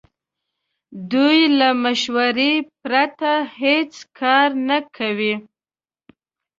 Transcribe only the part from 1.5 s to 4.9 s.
له مشورې پرته هیڅ کار نه